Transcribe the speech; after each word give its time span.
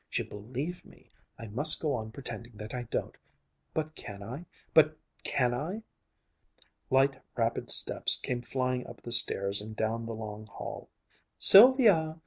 She 0.09 0.23
believed 0.23 0.83
me. 0.83 1.11
I 1.37 1.45
must 1.45 1.79
go 1.79 1.93
on 1.93 2.09
pretending 2.11 2.53
that 2.55 2.73
I 2.73 2.85
don't. 2.89 3.15
But 3.71 3.93
can 3.93 4.23
I! 4.23 4.47
But 4.73 4.97
can 5.23 5.53
I!" 5.53 5.83
Light, 6.89 7.21
rapid 7.37 7.69
steps 7.69 8.15
came 8.17 8.41
flying 8.41 8.87
up 8.87 9.01
the 9.03 9.11
stairs 9.11 9.61
and 9.61 9.75
down 9.75 10.07
the 10.07 10.15
long 10.15 10.47
hall. 10.47 10.89
"Sylvia! 11.37 12.17